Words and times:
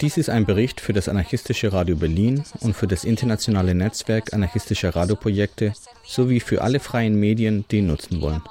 Dies 0.00 0.16
ist 0.16 0.28
ein 0.28 0.44
Bericht 0.44 0.80
für 0.80 0.92
das 0.92 1.08
anarchistische 1.08 1.72
Radio 1.72 1.96
Berlin 1.96 2.44
und 2.60 2.74
für 2.74 2.86
das 2.86 3.04
internationale 3.04 3.74
Netzwerk 3.74 4.32
anarchistischer 4.32 4.94
Radioprojekte 4.94 5.72
sowie 6.06 6.40
für 6.40 6.62
alle 6.62 6.80
freien 6.80 7.18
Medien, 7.18 7.64
die 7.70 7.78
ihn 7.78 7.86
nutzen 7.86 8.20
wollen. 8.20 8.42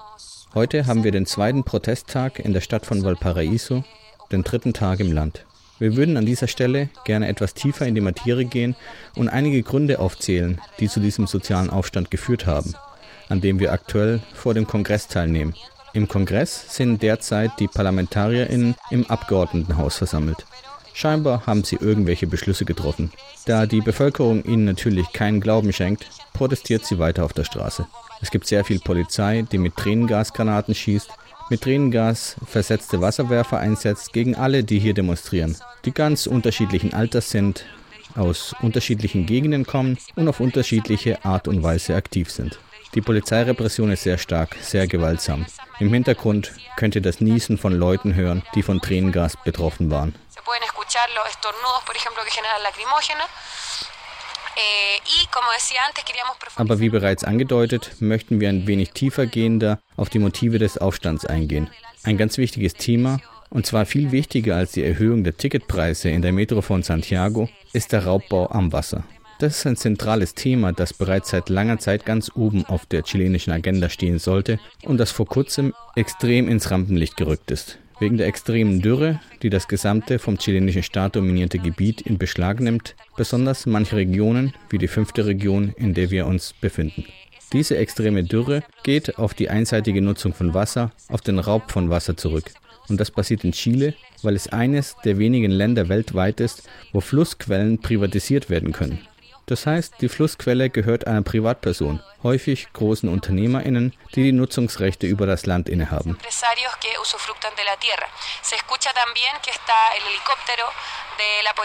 Heute 0.54 0.88
haben 0.88 1.04
wir 1.04 1.12
den 1.12 1.26
zweiten 1.26 1.64
Protesttag 1.64 2.40
in 2.40 2.54
der 2.54 2.62
Stadt 2.62 2.86
von 2.86 3.04
Valparaiso, 3.04 3.84
den 4.32 4.44
dritten 4.44 4.74
Tag 4.74 5.00
im 5.00 5.12
Land. 5.12 5.46
Wir 5.80 5.96
würden 5.96 6.18
an 6.18 6.26
dieser 6.26 6.48
Stelle 6.48 6.90
gerne 7.06 7.28
etwas 7.28 7.54
tiefer 7.54 7.86
in 7.86 7.94
die 7.94 8.02
Materie 8.02 8.46
gehen 8.46 8.76
und 9.16 9.30
einige 9.30 9.62
Gründe 9.62 10.00
aufzählen, 10.00 10.60
die 10.80 10.90
zu 10.90 11.00
diesem 11.00 11.28
sozialen 11.28 11.70
Aufstand 11.70 12.10
geführt 12.10 12.48
haben, 12.48 12.74
an 13.30 13.42
dem 13.42 13.60
wir 13.60 13.72
aktuell 13.72 14.22
vor 14.34 14.56
dem 14.56 14.66
Kongress 14.66 15.08
teilnehmen. 15.08 15.54
Im 15.98 16.08
Kongress 16.08 16.76
sind 16.76 17.02
derzeit 17.02 17.54
die 17.60 17.68
ParlamentarierInnen 17.68 18.76
im 18.92 19.08
Abgeordnetenhaus 19.08 19.96
versammelt. 19.98 20.46
Scheinbar 20.94 21.48
haben 21.48 21.64
sie 21.64 21.78
irgendwelche 21.78 22.28
Beschlüsse 22.28 22.66
getroffen. 22.66 23.12
Da 23.48 23.66
die 23.66 23.82
Bevölkerung 23.82 24.44
ihnen 24.44 24.66
natürlich 24.66 25.12
keinen 25.12 25.42
Glauben 25.42 25.74
schenkt, 25.74 26.06
protestiert 26.34 26.86
sie 26.86 27.00
weiter 27.00 27.26
auf 27.26 27.34
der 27.34 27.46
Straße. 27.46 27.88
Es 28.22 28.30
gibt 28.30 28.46
sehr 28.46 28.64
viel 28.64 28.78
Polizei, 28.80 29.44
die 29.52 29.58
mit 29.58 29.76
Tränengasgranaten 29.76 30.76
schießt, 30.76 31.10
mit 31.50 31.62
Tränengas 31.62 32.36
versetzte 32.46 33.02
Wasserwerfer 33.02 33.58
einsetzt 33.58 34.14
gegen 34.14 34.36
alle, 34.36 34.64
die 34.64 34.78
hier 34.78 34.94
demonstrieren, 34.94 35.58
die 35.84 35.94
ganz 35.94 36.28
unterschiedlichen 36.28 36.94
Alters 36.94 37.32
sind, 37.32 37.66
aus 38.18 38.56
unterschiedlichen 38.62 39.26
Gegenden 39.26 39.66
kommen 39.66 39.98
und 40.16 40.28
auf 40.28 40.40
unterschiedliche 40.40 41.24
Art 41.24 41.48
und 41.48 41.64
Weise 41.64 41.96
aktiv 41.96 42.32
sind. 42.32 42.60
Die 42.96 43.02
Polizeirepression 43.02 43.92
ist 43.92 44.04
sehr 44.04 44.18
stark, 44.18 44.56
sehr 44.62 44.88
gewaltsam. 44.88 45.46
Im 45.80 45.94
Hintergrund 45.94 46.54
könnt 46.78 46.96
ihr 46.96 47.02
das 47.02 47.22
Niesen 47.22 47.58
von 47.58 47.74
Leuten 47.74 48.16
hören, 48.16 48.44
die 48.56 48.64
von 48.64 48.82
Tränengas 48.82 49.36
betroffen 49.44 49.92
waren. 49.92 50.16
Eh, 54.56 55.00
Aber 56.56 56.80
wie 56.80 56.90
bereits 56.90 57.24
angedeutet, 57.24 57.92
möchten 58.00 58.40
wir 58.40 58.50
ein 58.50 58.66
wenig 58.66 58.92
tiefer 58.92 59.28
gehender 59.28 59.80
auf 59.96 60.10
die 60.10 60.18
Motive 60.20 60.58
des 60.58 60.80
Aufstands 60.80 61.26
eingehen. 61.26 61.70
Ein 62.04 62.18
ganz 62.18 62.38
wichtiges 62.38 62.74
Thema, 62.74 63.20
und 63.50 63.66
zwar 63.66 63.86
viel 63.86 64.12
wichtiger 64.12 64.56
als 64.56 64.72
die 64.72 64.84
Erhöhung 64.84 65.24
der 65.24 65.38
Ticketpreise 65.38 66.10
in 66.10 66.22
der 66.22 66.34
Metro 66.34 66.62
von 66.62 66.84
Santiago, 66.84 67.50
ist 67.74 67.92
der 67.92 68.06
Raubbau 68.06 68.50
am 68.50 68.74
Wasser. 68.74 69.04
Das 69.40 69.58
ist 69.58 69.68
ein 69.68 69.76
zentrales 69.76 70.34
Thema, 70.34 70.74
das 70.74 70.94
bereits 70.94 71.30
seit 71.30 71.50
langer 71.50 71.78
Zeit 71.78 72.06
ganz 72.06 72.32
oben 72.34 72.66
auf 72.66 72.88
der 72.88 73.04
chilenischen 73.04 73.52
Agenda 73.52 73.88
stehen 73.88 74.18
sollte 74.18 74.60
und 74.84 74.98
das 74.98 75.12
vor 75.12 75.28
kurzem 75.28 75.74
extrem 75.96 76.50
ins 76.50 76.72
Rampenlicht 76.72 77.18
gerückt 77.18 77.52
ist. 77.52 77.78
Wegen 78.00 78.18
der 78.18 78.28
extremen 78.28 78.82
Dürre, 78.82 79.20
die 79.42 79.50
das 79.50 79.68
gesamte 79.68 80.20
vom 80.20 80.38
chilenischen 80.38 80.84
Staat 80.84 81.16
dominierte 81.16 81.60
Gebiet 81.60 82.02
in 82.02 82.18
Beschlag 82.18 82.60
nimmt, 82.60 82.96
besonders 83.16 83.66
manche 83.66 83.96
Regionen, 83.96 84.54
wie 84.70 84.78
die 84.78 84.88
fünfte 84.88 85.26
Region, 85.26 85.74
in 85.78 85.94
der 85.94 86.10
wir 86.10 86.28
uns 86.28 86.54
befinden. 86.54 87.06
Diese 87.54 87.78
extreme 87.78 88.24
Dürre 88.24 88.64
geht 88.84 89.18
auf 89.18 89.34
die 89.34 89.50
einseitige 89.50 90.02
Nutzung 90.02 90.34
von 90.34 90.54
Wasser, 90.54 90.92
auf 91.08 91.22
den 91.22 91.40
Raub 91.40 91.72
von 91.72 91.90
Wasser 91.90 92.18
zurück. 92.18 92.52
Und 92.90 93.00
das 93.00 93.12
passiert 93.12 93.44
in 93.44 93.52
Chile, 93.52 93.94
weil 94.24 94.36
es 94.36 94.48
eines 94.48 94.96
der 95.04 95.18
wenigen 95.18 95.52
Länder 95.52 95.90
weltweit 95.90 96.40
ist, 96.40 96.70
wo 96.94 97.02
Flussquellen 97.02 97.80
privatisiert 97.82 98.50
werden 98.50 98.72
können. 98.72 99.06
Das 99.48 99.66
heißt, 99.66 99.96
die 100.02 100.10
Flussquelle 100.10 100.70
gehört 100.70 101.08
einer 101.08 101.22
Privatperson, 101.22 102.02
häufig 102.22 102.68
großen 102.74 103.08
UnternehmerInnen, 103.08 103.94
die 104.14 104.24
die 104.24 104.32
Nutzungsrechte 104.34 105.08
über 105.08 105.26
das 105.26 105.46
Land 105.46 105.70
innehaben. 105.70 106.18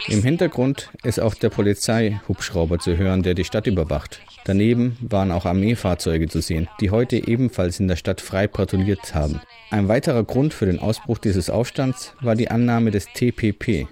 Im 0.07 0.23
Hintergrund 0.23 0.91
ist 1.03 1.19
auch 1.19 1.35
der 1.35 1.51
Polizeihubschrauber 1.51 2.79
zu 2.79 2.97
hören, 2.97 3.25
der 3.25 3.35
die 3.35 3.45
Stadt 3.45 3.67
überwacht. 3.67 4.21
Daneben 4.45 4.97
waren 5.01 5.31
auch 5.31 5.47
Armeefahrzeuge 5.47 6.29
zu 6.29 6.41
sehen, 6.41 6.69
die 6.81 6.91
heute 6.91 7.17
ebenfalls 7.29 7.79
in 7.79 7.89
der 7.89 7.97
Stadt 7.97 8.21
frei 8.21 8.49
patrouilliert 8.49 9.15
haben. 9.15 9.41
Ein 9.71 9.89
weiterer 9.89 10.25
Grund 10.25 10.53
für 10.53 10.67
den 10.67 10.81
Ausbruch 10.81 11.19
dieses 11.19 11.49
Aufstands 11.49 12.15
war 12.21 12.35
die 12.35 12.51
Annahme 12.51 12.91
des 12.91 13.07
TPP, 13.15 13.87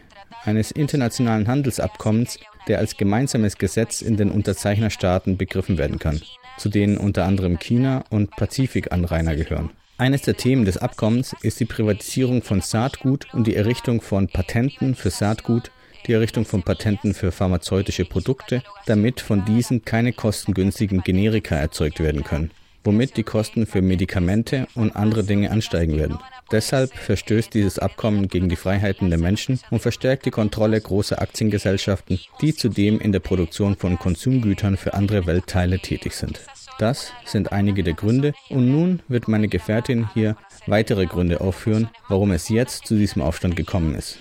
eines 0.44 0.70
internationalen 0.70 1.46
Handelsabkommens, 1.46 2.38
der 2.66 2.78
als 2.78 2.96
gemeinsames 2.96 3.58
Gesetz 3.58 4.02
in 4.02 4.16
den 4.16 4.30
Unterzeichnerstaaten 4.30 5.36
begriffen 5.36 5.78
werden 5.78 5.98
kann, 5.98 6.20
zu 6.58 6.68
denen 6.68 6.96
unter 6.96 7.24
anderem 7.24 7.58
China 7.58 8.04
und 8.10 8.30
Pazifikanrainer 8.32 9.36
gehören. 9.36 9.70
Eines 9.98 10.22
der 10.22 10.36
Themen 10.36 10.64
des 10.64 10.78
Abkommens 10.78 11.36
ist 11.42 11.60
die 11.60 11.66
Privatisierung 11.66 12.42
von 12.42 12.62
Saatgut 12.62 13.26
und 13.34 13.46
die 13.46 13.54
Errichtung 13.54 14.00
von 14.00 14.28
Patenten 14.28 14.94
für 14.94 15.10
Saatgut, 15.10 15.70
die 16.10 16.14
Errichtung 16.14 16.44
von 16.44 16.64
Patenten 16.64 17.14
für 17.14 17.30
pharmazeutische 17.30 18.04
Produkte, 18.04 18.64
damit 18.86 19.20
von 19.20 19.44
diesen 19.44 19.84
keine 19.84 20.12
kostengünstigen 20.12 21.02
Generika 21.04 21.54
erzeugt 21.54 22.00
werden 22.00 22.24
können 22.24 22.50
womit 22.82 23.18
die 23.18 23.24
Kosten 23.24 23.66
für 23.66 23.82
Medikamente 23.82 24.66
und 24.74 24.96
andere 24.96 25.22
Dinge 25.22 25.50
ansteigen 25.50 25.98
werden. 25.98 26.18
Deshalb 26.50 26.94
verstößt 26.94 27.52
dieses 27.52 27.78
Abkommen 27.78 28.28
gegen 28.28 28.48
die 28.48 28.56
Freiheiten 28.56 29.10
der 29.10 29.18
Menschen 29.18 29.60
und 29.70 29.82
verstärkt 29.82 30.24
die 30.24 30.30
Kontrolle 30.30 30.80
großer 30.80 31.20
Aktiengesellschaften, 31.20 32.18
die 32.40 32.54
zudem 32.54 32.98
in 32.98 33.12
der 33.12 33.20
Produktion 33.20 33.76
von 33.76 33.98
Konsumgütern 33.98 34.78
für 34.78 34.94
andere 34.94 35.26
Weltteile 35.26 35.78
tätig 35.78 36.14
sind. 36.14 36.40
Das 36.78 37.12
sind 37.26 37.52
einige 37.52 37.82
der 37.82 37.92
Gründe 37.92 38.32
und 38.48 38.72
nun 38.72 39.00
wird 39.08 39.28
meine 39.28 39.48
Gefährtin 39.48 40.08
hier 40.14 40.36
weitere 40.66 41.04
Gründe 41.04 41.42
aufführen, 41.42 41.90
warum 42.08 42.30
es 42.32 42.48
jetzt 42.48 42.86
zu 42.86 42.96
diesem 42.96 43.20
Aufstand 43.20 43.56
gekommen 43.56 43.94
ist 43.94 44.18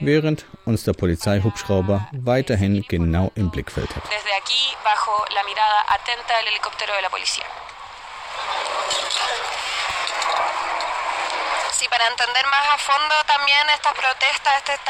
während 0.00 0.46
uns 0.64 0.84
der 0.84 0.92
Polizeihubschrauber 0.92 2.08
weiterhin 2.12 2.84
genau 2.88 3.32
im 3.34 3.50
Blickfeld 3.50 3.94
hat. 3.94 4.02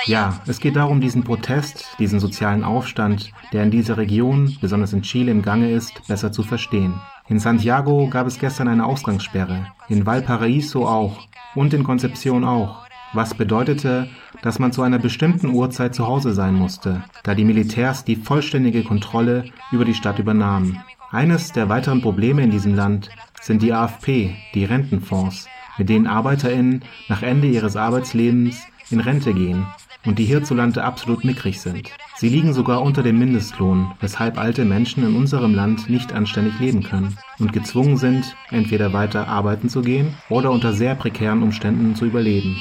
Ja, 0.05 0.41
es 0.47 0.61
geht 0.61 0.77
darum, 0.77 1.01
diesen 1.01 1.25
Protest, 1.25 1.89
diesen 1.99 2.21
sozialen 2.21 2.65
Aufstand, 2.65 3.33
der 3.53 3.63
in 3.63 3.71
dieser 3.71 3.97
Region, 3.97 4.57
besonders 4.61 4.93
in 4.93 5.03
Chile, 5.03 5.31
im 5.31 5.43
Gange 5.43 5.71
ist, 5.71 6.07
besser 6.07 6.33
zu 6.33 6.43
verstehen. 6.43 7.01
In 7.29 7.41
Santiago 7.41 8.09
gab 8.09 8.27
es 8.27 8.39
gestern 8.39 8.69
eine 8.69 8.87
Ausgangssperre, 8.87 9.67
in 9.89 10.07
Valparaiso 10.07 10.87
auch 10.87 11.27
und 11.55 11.75
in 11.75 11.85
Concepción 11.85 12.45
auch, 12.45 12.86
was 13.17 13.35
bedeutete, 13.35 14.09
dass 14.43 14.59
man 14.59 14.73
zu 14.73 14.83
einer 14.83 14.99
bestimmten 14.99 15.49
Uhrzeit 15.49 15.95
zu 15.95 16.07
Hause 16.07 16.33
sein 16.33 16.55
musste, 16.55 17.03
da 17.25 17.35
die 17.35 17.45
Militärs 17.45 18.05
die 18.05 18.17
vollständige 18.17 18.85
Kontrolle 18.85 19.47
über 19.73 19.85
die 19.85 19.95
Stadt 19.95 20.19
übernahmen. 20.19 20.83
Eines 21.11 21.53
der 21.53 21.69
weiteren 21.69 22.03
Probleme 22.03 22.43
in 22.43 22.51
diesem 22.51 22.75
Land 22.75 23.11
sind 23.41 23.63
die 23.63 23.73
AFP, 23.73 24.37
die 24.55 24.65
Rentenfonds, 24.65 25.49
mit 25.79 25.89
denen 25.89 26.07
ArbeiterInnen 26.07 26.83
nach 27.09 27.23
Ende 27.23 27.49
ihres 27.49 27.77
Arbeitslebens 27.77 28.61
in 28.91 29.01
Rente 29.01 29.33
gehen 29.33 29.67
und 30.05 30.19
die 30.19 30.25
hierzulande 30.25 30.85
absolut 30.85 31.25
mickrig 31.25 31.61
sind. 31.61 31.91
Sie 32.17 32.29
liegen 32.29 32.55
sogar 32.55 32.83
unter 32.83 33.03
dem 33.03 33.19
Mindestlohn, 33.19 33.93
weshalb 34.01 34.39
alte 34.39 34.65
Menschen 34.65 35.07
in 35.07 35.17
unserem 35.17 35.55
Land 35.55 35.91
nicht 35.91 36.13
anständig 36.13 36.59
leben 36.61 36.83
können 36.83 37.19
und 37.39 37.53
gezwungen 37.53 37.97
sind, 37.97 38.37
entweder 38.51 38.93
weiter 38.93 39.29
arbeiten 39.29 39.69
zu 39.69 39.83
gehen 39.83 40.15
oder 40.31 40.51
unter 40.51 40.73
sehr 40.73 40.95
prekären 40.95 41.43
Umständen 41.43 41.95
zu 41.95 42.07
überleben. 42.07 42.57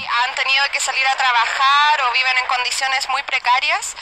Viven 2.15 2.37
en 2.41 2.47
condiciones 2.47 3.07
muy 3.09 3.21
precarias. 3.23 3.95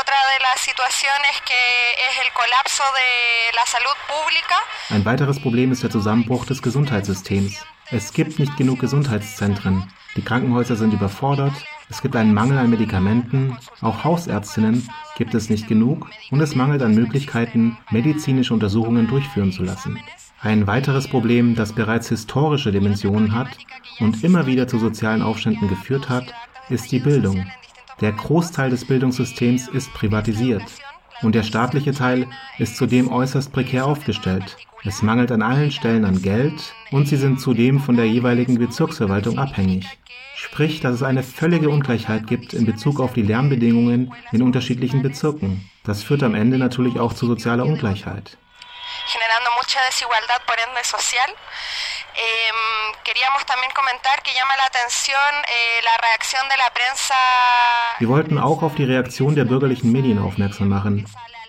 Otra 0.00 0.18
de 0.32 0.38
las 0.46 0.60
situaciones 0.60 1.34
que 1.44 1.62
es 2.08 2.14
el 2.24 2.30
colapso 2.32 2.84
de 3.00 3.52
la 3.58 3.66
salud 3.66 3.96
pública. 4.06 4.56
Ein 4.90 5.04
weiteres 5.04 5.40
Problem 5.40 5.72
ist 5.72 5.82
der 5.82 5.90
Zusammenbruch 5.90 6.46
des 6.46 6.62
Gesundheitssystems. 6.62 7.64
Es 7.90 8.12
gibt 8.12 8.38
nicht 8.38 8.56
genug 8.56 8.80
Gesundheitszentren. 8.80 9.92
Die 10.16 10.24
Krankenhäuser 10.24 10.76
sind 10.76 10.92
überfordert. 10.92 11.54
Es 11.88 12.02
gibt 12.02 12.16
einen 12.16 12.34
Mangel 12.34 12.58
an 12.58 12.70
Medikamenten. 12.70 13.58
Auch 13.80 14.02
Hausärztinnen 14.02 14.88
gibt 15.16 15.34
es 15.34 15.50
nicht 15.50 15.68
genug. 15.68 16.08
Und 16.30 16.40
es 16.40 16.54
mangelt 16.54 16.82
an 16.82 16.94
Möglichkeiten, 16.94 17.78
medizinische 17.90 18.54
Untersuchungen 18.54 19.06
durchführen 19.06 19.52
zu 19.52 19.62
lassen. 19.62 20.02
Ein 20.40 20.66
weiteres 20.66 21.08
Problem, 21.08 21.54
das 21.54 21.72
bereits 21.72 22.08
historische 22.10 22.70
Dimensionen 22.70 23.34
hat 23.34 23.48
und 24.00 24.22
immer 24.22 24.46
wieder 24.46 24.68
zu 24.68 24.78
sozialen 24.78 25.22
Aufständen 25.22 25.66
geführt 25.66 26.08
hat, 26.08 26.34
ist 26.68 26.92
die 26.92 26.98
Bildung. 26.98 27.46
Der 28.02 28.12
Großteil 28.12 28.68
des 28.68 28.84
Bildungssystems 28.84 29.68
ist 29.68 29.92
privatisiert 29.94 30.62
und 31.22 31.34
der 31.34 31.42
staatliche 31.42 31.92
Teil 31.92 32.26
ist 32.58 32.76
zudem 32.76 33.10
äußerst 33.10 33.50
prekär 33.50 33.86
aufgestellt. 33.86 34.58
Es 34.84 35.02
mangelt 35.02 35.32
an 35.32 35.42
allen 35.42 35.70
Stellen 35.70 36.04
an 36.04 36.20
Geld 36.20 36.74
und 36.92 37.08
sie 37.08 37.16
sind 37.16 37.40
zudem 37.40 37.80
von 37.80 37.96
der 37.96 38.06
jeweiligen 38.06 38.58
Bezirksverwaltung 38.58 39.38
abhängig. 39.38 39.98
Sprich, 40.36 40.80
dass 40.80 40.94
es 40.94 41.02
eine 41.02 41.22
völlige 41.22 41.70
Ungleichheit 41.70 42.26
gibt 42.26 42.52
in 42.52 42.66
Bezug 42.66 43.00
auf 43.00 43.14
die 43.14 43.22
Lernbedingungen 43.22 44.12
in 44.32 44.42
unterschiedlichen 44.42 45.02
Bezirken. 45.02 45.62
Das 45.82 46.02
führt 46.02 46.22
am 46.22 46.34
Ende 46.34 46.58
natürlich 46.58 47.00
auch 47.00 47.14
zu 47.14 47.26
sozialer 47.26 47.64
Ungleichheit. 47.64 48.36
Generando 49.12 49.50
mucha 49.56 49.80
desigualdad 49.86 50.42
por 50.46 50.58
ende 50.58 50.82
social 50.82 51.30
Wir 57.98 58.08
wollten 58.08 58.38
auch 58.38 58.62
auf 58.62 58.74
die 58.74 58.84
Reaktion 58.84 59.34
der 59.34 59.44
bürgerlichen 59.44 59.92
Medien 59.92 60.18
aufmerksam 60.18 60.68
machen, 60.68 61.06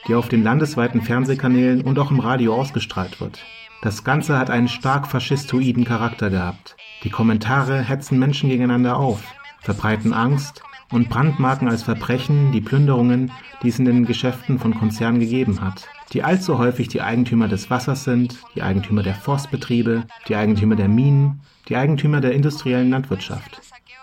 die 0.08 0.16
auf 0.16 0.28
den 0.28 0.44
landesweiten 0.44 1.02
Fernsehkanälen 1.02 1.82
und 1.82 1.98
auch 2.00 2.12
im 2.12 2.20
Radio 2.20 2.56
ausgestrahlt 2.56 3.20
wird. 3.20 3.40
Das 3.82 4.04
Ganze 4.04 4.38
hat 4.38 4.50
einen 4.50 4.68
stark 4.68 5.08
faschistoiden 5.08 5.86
Charakter 5.86 6.30
gehabt. 6.30 6.76
Die 7.04 7.10
Kommentare 7.10 7.82
hetzen 7.82 8.20
Menschen 8.20 8.50
gegeneinander 8.50 8.98
auf, 8.98 9.20
verbreiten 9.62 10.14
Angst 10.14 10.62
und 10.92 11.10
brandmarken 11.10 11.68
als 11.68 11.84
Verbrechen 11.84 12.52
die 12.52 12.62
Plünderungen, 12.62 13.32
die 13.62 13.70
es 13.70 13.80
in 13.80 13.86
den 13.86 14.06
Geschäften 14.06 14.60
von 14.60 14.78
Konzernen 14.78 15.20
gegeben 15.20 15.62
hat, 15.62 15.88
die 16.14 16.24
allzu 16.24 16.58
häufig 16.58 16.88
die 16.88 17.02
Eigentümer 17.02 17.48
des 17.48 17.70
Wassers 17.70 18.04
sind, 18.04 18.38
die 18.56 18.62
Eigentümer 18.62 19.04
der 19.04 19.16
Forstbetriebe, 19.16 20.06
die 20.28 20.36
Eigentümer 20.36 20.76
der 20.76 20.88
Minen, 20.88 21.42
die 21.68 21.76
Eigentümer 21.76 22.22
der 22.22 22.32
industriellen 22.32 22.90
Landwirtschaft. 22.90 23.62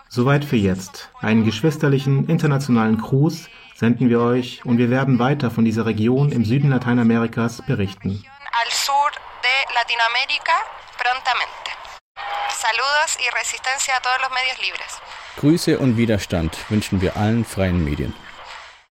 Soweit 0.09 0.45
für 0.45 0.55
jetzt. 0.55 1.09
Einen 1.19 1.43
geschwisterlichen 1.43 2.27
internationalen 2.27 2.97
Gruß 2.97 3.49
senden 3.75 4.09
wir 4.09 4.21
euch 4.21 4.63
und 4.65 4.77
wir 4.77 4.89
werden 4.89 5.19
weiter 5.19 5.51
von 5.51 5.65
dieser 5.65 5.85
Region 5.85 6.31
im 6.31 6.45
Süden 6.45 6.69
Lateinamerikas 6.69 7.61
berichten. 7.65 8.23
Al 8.51 8.71
sur 8.71 9.11
de 9.43 9.75
Latinoamérica 9.75 10.55
prontamente. 10.95 11.71
Saludos 12.49 13.17
y 13.19 13.29
resistencia 13.37 13.97
a 13.97 14.01
todos 14.01 14.21
los 14.21 14.31
medios 14.31 14.57
libres. 14.61 15.01
Grüße 15.37 15.77
und 15.79 15.97
Widerstand 15.97 16.57
wünschen 16.69 17.01
wir 17.01 17.17
allen 17.17 17.43
freien 17.43 17.83
Medien. 17.83 18.13